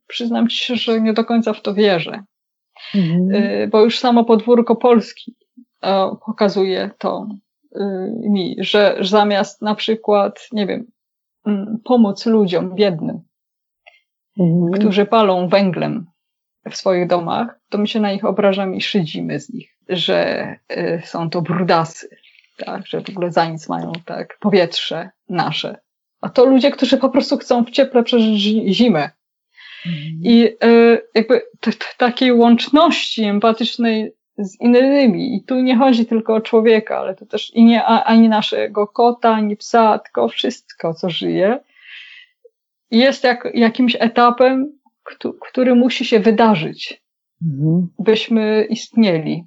[0.06, 2.24] przyznam ci się, że nie do końca w to wierzę.
[2.94, 3.30] Mhm.
[3.30, 5.36] Y, bo już samo podwórko Polski
[6.26, 7.26] pokazuje to
[7.76, 7.78] y,
[8.28, 10.86] mi, że zamiast na przykład, nie wiem,
[11.46, 13.20] mm, pomóc ludziom biednym,
[14.38, 14.72] mhm.
[14.72, 16.06] którzy palą węglem
[16.70, 21.02] w swoich domach, to my się na nich obrażamy i szydzimy z nich, że y,
[21.04, 22.08] są to brudasy,
[22.56, 25.78] tak, że w ogóle za nic mają tak powietrze nasze.
[26.20, 28.40] A to ludzie, którzy po prostu chcą w cieple przeżyć
[28.74, 29.10] zimę.
[29.86, 30.20] Mhm.
[30.22, 31.42] I y, jakby
[31.96, 35.36] takiej łączności empatycznej z innymi.
[35.36, 39.34] I tu nie chodzi tylko o człowieka, ale to też i nie ani naszego kota,
[39.34, 41.58] ani psa, tylko wszystko, co żyje
[42.90, 44.72] jest jak, jakimś etapem,
[45.50, 47.02] który musi się wydarzyć,
[47.42, 47.88] mhm.
[47.98, 49.44] byśmy istnieli.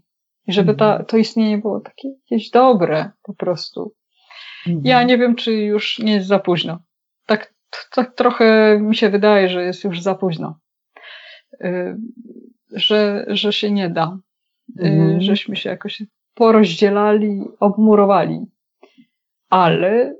[0.47, 1.05] I żeby ta, mhm.
[1.05, 3.93] to istnienie było takie jakieś dobre po prostu.
[4.68, 4.86] Mhm.
[4.86, 6.80] Ja nie wiem, czy już nie jest za późno.
[7.26, 7.53] Tak,
[7.91, 10.59] tak trochę mi się wydaje, że jest już za późno.
[11.62, 11.97] Y,
[12.72, 14.18] że, że się nie da.
[14.80, 15.22] Y, mhm.
[15.22, 16.03] Żeśmy się jakoś
[16.34, 18.45] porozdzielali, obmurowali.
[19.49, 20.16] Ale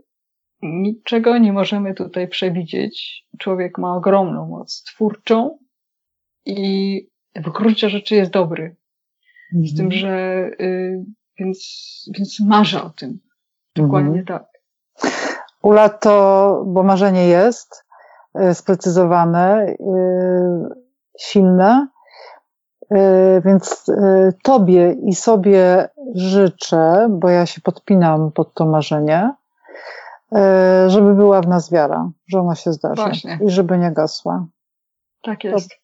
[0.62, 3.26] niczego nie możemy tutaj przewidzieć.
[3.40, 5.60] Człowiek ma ogromną moc twórczą
[6.46, 8.76] i w gruncie rzeczy jest dobry.
[9.54, 9.68] Mhm.
[9.68, 10.02] Z tym, mhm.
[10.02, 11.06] że y,
[11.40, 11.60] więc,
[12.18, 13.20] więc marzę o tym.
[13.76, 14.26] Dokładnie mhm.
[14.26, 14.52] tak.
[15.62, 17.86] Ula to, bo marzenie jest
[18.40, 19.76] y, sprecyzowane, y,
[21.20, 21.88] silne,
[22.92, 23.92] y, więc
[24.44, 29.34] Tobie i sobie życzę, bo ja się podpinam pod to marzenie,
[30.88, 33.40] żeby była w nas wiara, że ona się zdarzy Właśnie.
[33.46, 34.46] i żeby nie gasła.
[35.24, 35.70] Tak jest.
[35.70, 35.76] To...